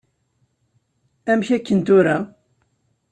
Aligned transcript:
Amek 1.31 1.49
aken 1.55 1.79
tura? 1.85 2.17